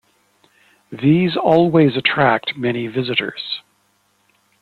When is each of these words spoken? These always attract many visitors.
These 0.91 1.37
always 1.37 1.95
attract 1.95 2.57
many 2.57 2.87
visitors. 2.87 3.61